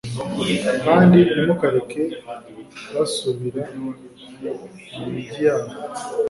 kandi 0.83 1.17
ntimukareke 1.31 2.01
basubira 2.93 3.63
mu 4.95 5.03
migi 5.13 5.39
yabo 5.47 5.71